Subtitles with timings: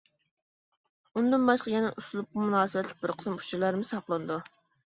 [1.19, 4.41] ئۇندىن باشقا يەنە ئۇسلۇبقا مۇناسىۋەتلىك بىر قىسىم ئۇچۇرلارمۇ ساقلىنىدۇ.